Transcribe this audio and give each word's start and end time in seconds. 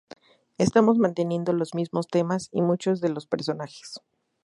Estamos 0.57 0.97
manteniendo 0.97 1.53
los 1.53 1.75
mismos 1.75 2.07
temas 2.07 2.49
y 2.51 2.63
muchos 2.63 3.01
de 3.01 3.09
los 3.09 3.27
personajes. 3.27 4.01